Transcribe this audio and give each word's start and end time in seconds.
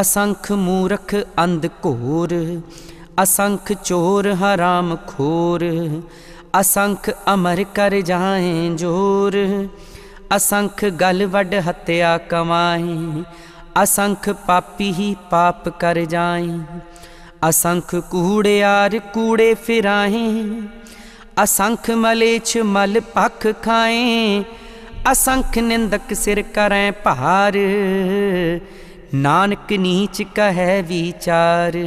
ਅਸੰਖ 0.00 0.50
ਮੂਰਖ 0.52 1.14
ਅੰਧ 1.38 1.66
ਘੋਰ, 1.86 2.34
ਅਸੰਖ 3.22 3.72
ਚੋਰ 3.72 4.26
ਹਰਾਮ 4.34 4.96
ਖੋਰ, 5.06 5.64
ਅਸੰਖ 6.60 7.10
ਅਮਰ 7.34 7.64
ਕਰ 7.74 8.00
ਜਾਏ 8.00 8.68
ਜੋਰ, 8.76 9.36
ਅਸੰਖ 10.36 10.84
ਗਲ 11.00 11.26
ਵੱਡ 11.26 11.54
ਹੱਤਿਆ 11.68 12.16
ਕਮਾਏ, 12.18 13.22
ਅਸੰਖ 13.82 14.28
ਪਾਪੀ 14.46 14.92
ਹੀ 14.92 15.14
ਪਾਪ 15.30 15.68
ਕਰ 15.68 16.04
ਜਾਏ, 16.04 16.58
ਅਸੰਖ 17.48 17.94
ਕੂੜਿਆਰ 18.10 18.98
ਕੂੜੇ 19.12 19.52
ਫਿਰਾਏ, 19.54 20.42
ਅਸੰਖ 21.44 21.90
ਮਲੇਛ 21.90 22.56
ਮਲ 22.56 23.00
ਪਖ 23.14 23.46
ਖਾਏ, 23.62 24.42
ਅਸੰਖ 25.12 25.58
ਨਿੰਦਕ 25.58 26.14
ਸਿਰ 26.14 26.42
ਕਰੈ 26.54 26.90
ਭਾਰ 27.04 27.58
ਨਾਨਕ 29.14 29.72
ਨੀਚ 29.72 30.22
ਕਹੈ 30.34 30.80
ਵਿਚਾਰ 30.82 31.78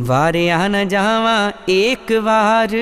ਵਾਰਿਆ 0.00 0.66
ਨ 0.68 0.84
ਜਾਵਾਂ 0.88 1.50
ਏਕ 1.68 2.12
ਵਾਰ 2.12 2.76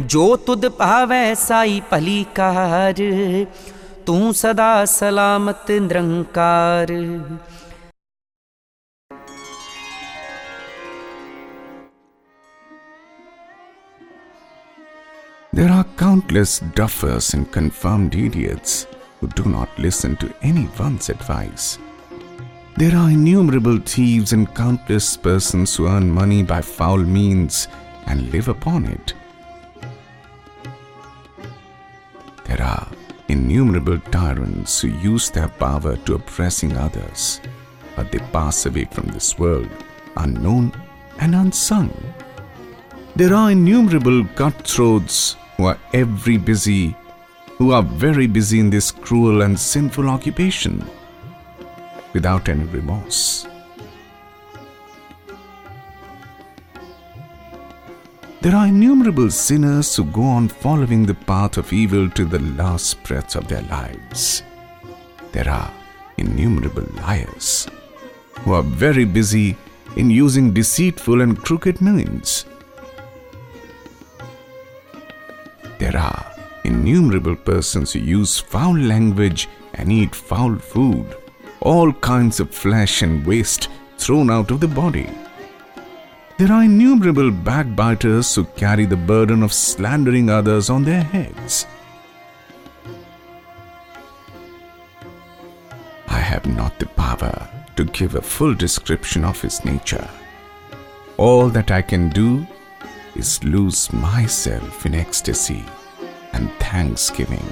ਜੋ 0.00 0.36
ਤੁਧ 0.36 0.68
ਭਾਵੈ 0.68 1.34
ਸਾਈ 1.34 1.80
ਭਲੀ 1.90 2.24
ਕਾਰ 2.34 3.02
ਤੂੰ 4.06 4.32
ਸਦਾ 4.34 4.84
ਸਲਾਮਤ 4.84 5.70
ਨਿਰੰਕਾਰ 5.70 6.92
There 15.52 15.70
are 15.70 15.84
countless 15.96 16.58
duffers 16.74 17.32
and 17.34 17.48
confirmed 17.52 18.16
idiots 18.16 18.88
who 19.20 19.28
do 19.28 19.44
not 19.44 19.68
listen 19.78 20.16
to 20.16 20.30
anyone's 20.42 21.08
advice. 21.08 21.78
There 22.76 22.96
are 22.96 23.08
innumerable 23.08 23.78
thieves 23.78 24.32
and 24.32 24.52
countless 24.52 25.16
persons 25.16 25.76
who 25.76 25.86
earn 25.86 26.10
money 26.10 26.42
by 26.42 26.60
foul 26.60 26.98
means 26.98 27.68
and 28.06 28.32
live 28.32 28.48
upon 28.48 28.86
it. 28.86 29.14
There 32.46 32.60
are 32.60 32.88
innumerable 33.28 34.00
tyrants 34.10 34.80
who 34.80 34.88
use 34.88 35.30
their 35.30 35.46
power 35.46 35.96
to 35.98 36.16
oppressing 36.16 36.76
others, 36.76 37.40
but 37.94 38.10
they 38.10 38.18
pass 38.18 38.66
away 38.66 38.86
from 38.90 39.06
this 39.06 39.38
world 39.38 39.70
unknown 40.16 40.72
and 41.20 41.36
unsung. 41.36 41.94
There 43.14 43.34
are 43.34 43.52
innumerable 43.52 44.24
cutthroats 44.34 45.36
who 45.56 45.66
are 45.66 45.78
every 45.92 46.38
busy, 46.38 46.96
who 47.56 47.70
are 47.70 47.84
very 47.84 48.26
busy 48.26 48.58
in 48.58 48.68
this 48.68 48.90
cruel 48.90 49.42
and 49.42 49.56
sinful 49.56 50.08
occupation 50.08 50.84
without 52.14 52.48
any 52.48 52.64
remorse. 52.64 53.46
There 58.40 58.54
are 58.54 58.66
innumerable 58.66 59.30
sinners 59.30 59.96
who 59.96 60.04
go 60.04 60.22
on 60.22 60.48
following 60.48 61.06
the 61.06 61.14
path 61.14 61.56
of 61.56 61.72
evil 61.72 62.10
to 62.10 62.24
the 62.26 62.40
last 62.40 63.02
breath 63.02 63.36
of 63.36 63.48
their 63.48 63.62
lives. 63.62 64.42
There 65.32 65.48
are 65.48 65.72
innumerable 66.18 66.86
liars 66.96 67.66
who 68.40 68.52
are 68.52 68.62
very 68.62 69.06
busy 69.06 69.56
in 69.96 70.10
using 70.10 70.52
deceitful 70.52 71.22
and 71.22 71.38
crooked 71.38 71.80
means. 71.80 72.44
There 75.78 75.96
are 75.96 76.26
innumerable 76.64 77.36
persons 77.36 77.94
who 77.94 78.00
use 78.00 78.38
foul 78.38 78.76
language 78.76 79.48
and 79.72 79.90
eat 79.90 80.14
foul 80.14 80.56
food, 80.56 81.16
all 81.64 81.92
kinds 81.92 82.38
of 82.38 82.54
flesh 82.54 83.02
and 83.02 83.26
waste 83.26 83.68
thrown 83.98 84.30
out 84.30 84.50
of 84.50 84.60
the 84.60 84.68
body. 84.68 85.10
There 86.36 86.52
are 86.52 86.64
innumerable 86.64 87.30
backbiters 87.30 88.34
who 88.34 88.44
carry 88.44 88.84
the 88.84 88.96
burden 88.96 89.42
of 89.42 89.52
slandering 89.52 90.28
others 90.28 90.68
on 90.68 90.84
their 90.84 91.02
heads. 91.02 91.66
I 96.08 96.18
have 96.18 96.46
not 96.46 96.78
the 96.78 96.86
power 96.86 97.48
to 97.76 97.84
give 97.84 98.14
a 98.14 98.22
full 98.22 98.54
description 98.54 99.24
of 99.24 99.40
his 99.40 99.64
nature. 99.64 100.08
All 101.16 101.48
that 101.48 101.70
I 101.70 101.82
can 101.82 102.08
do 102.10 102.46
is 103.14 103.42
lose 103.44 103.92
myself 103.92 104.84
in 104.86 104.94
ecstasy 104.94 105.64
and 106.32 106.50
thanksgiving 106.58 107.46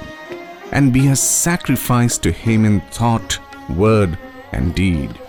and 0.71 0.91
be 0.91 1.07
a 1.07 1.15
sacrifice 1.15 2.17
to 2.17 2.31
him 2.31 2.65
in 2.65 2.81
thought, 2.91 3.39
word, 3.69 4.17
and 4.51 4.73
deed, 4.75 5.19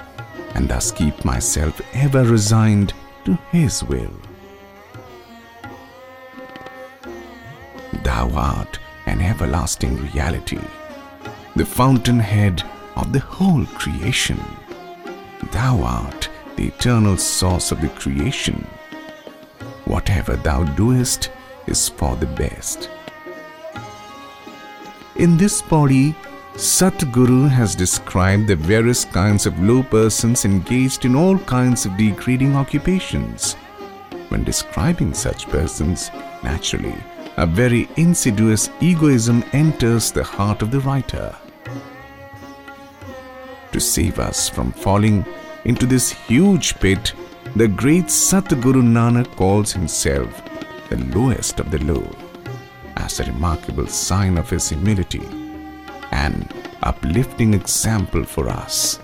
and 0.55 0.69
thus 0.69 0.91
keep 0.93 1.25
myself 1.25 1.81
ever 1.95 2.25
resigned 2.25 2.93
to 3.25 3.34
his 3.50 3.83
will. 3.84 4.12
Thou 8.03 8.31
art 8.34 8.78
an 9.06 9.21
everlasting 9.21 9.97
reality, 9.97 10.61
the 11.56 11.65
fountainhead 11.67 12.62
of 12.97 13.12
the 13.12 13.21
whole 13.21 13.65
creation. 13.67 14.41
Thou 15.53 15.83
art 15.83 16.28
the 16.56 16.69
eternal 16.69 17.16
source 17.16 17.72
of 17.72 17.81
the 17.81 17.89
creation. 17.89 18.66
Whatever 19.84 20.37
thou 20.37 20.65
doest 20.75 21.31
is 21.66 21.89
for 21.89 22.16
the 22.16 22.27
best. 22.27 22.89
In 25.16 25.37
this 25.37 25.62
body, 25.62 26.15
Satguru 26.56 27.48
has 27.48 27.75
described 27.75 28.47
the 28.47 28.54
various 28.54 29.04
kinds 29.04 29.44
of 29.44 29.60
low 29.60 29.82
persons 29.82 30.44
engaged 30.44 31.04
in 31.04 31.16
all 31.16 31.37
kinds 31.37 31.84
of 31.84 31.97
degrading 31.97 32.54
occupations. 32.54 33.54
When 34.28 34.44
describing 34.44 35.15
such 35.15 35.48
persons, 35.48 36.12
naturally, 36.44 36.94
a 37.38 37.44
very 37.44 37.88
insidious 37.97 38.70
egoism 38.81 39.42
enters 39.53 40.12
the 40.12 40.22
heart 40.22 40.62
of 40.62 40.70
the 40.70 40.78
writer. 40.78 41.34
To 43.72 43.81
save 43.81 44.21
us 44.21 44.48
from 44.48 44.71
falling 44.71 45.26
into 45.65 45.86
this 45.86 46.12
huge 46.12 46.76
pit, 46.76 47.15
the 47.56 47.66
great 47.66 48.06
Satguru 48.06 48.81
Nanak 48.81 49.34
calls 49.34 49.72
himself 49.72 50.41
the 50.88 50.98
lowest 51.16 51.59
of 51.59 51.72
the 51.72 51.82
low, 51.82 52.09
as 52.97 53.19
a 53.19 53.25
remarkable 53.25 53.88
sign 53.88 54.38
of 54.38 54.48
his 54.50 54.69
humility 54.69 55.44
and 56.15 56.53
uplifting 56.83 57.55
example 57.55 58.25
for 58.25 58.49
us. 58.49 58.99